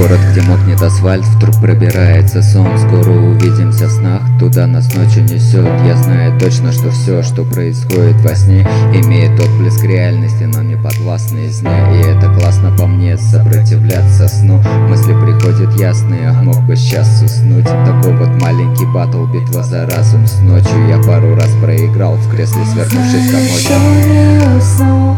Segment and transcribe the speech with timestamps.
[0.00, 2.66] Под асфальт вдруг пробирается сон.
[2.78, 5.66] Скоро увидимся в снах, туда нас ночью несет.
[5.86, 11.40] Я знаю точно, что все, что происходит во сне Имеет отблеск реальности, но не подвластны
[11.46, 14.62] из дня И это классно по мне, сопротивляться сну.
[14.88, 17.66] Мысли приходят ясные, а мог бы сейчас уснуть.
[17.66, 20.88] Такой вот маленький батл, битва за разум С ночью.
[20.88, 25.09] Я пару раз проиграл в кресле, свернувшись комочком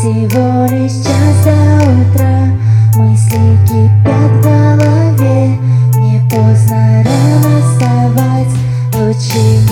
[0.00, 1.50] Всего лишь час до
[1.92, 2.48] утра,
[2.96, 5.58] мысли кипят в голове.
[5.96, 8.48] Не поздно рано вставать,
[8.94, 9.69] лучше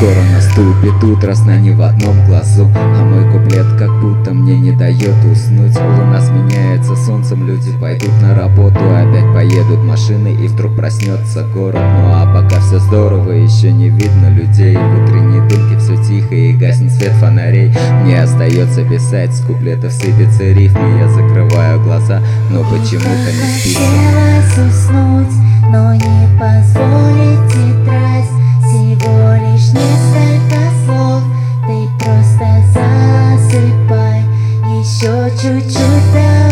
[0.00, 4.72] Скоро наступит утро, сна не в одном глазу А мой куплет как будто мне не
[4.72, 5.76] дает уснуть.
[5.76, 11.82] Луна сменяется солнцем, люди пойдут на работу Опять поедут машины и вдруг проснется город.
[11.82, 14.74] Ну а пока все здорово, еще не видно людей.
[14.74, 17.70] В утренней дымке все тихо и гаснет свет фонарей.
[18.02, 23.80] Мне остается писать, с куплетов сыпется рифмы Я закрываю глаза, но почему-то не спится.
[23.82, 25.34] Хотелось уснуть,
[25.70, 26.79] но не позволит
[35.00, 35.78] 说出去
[36.12, 36.49] 的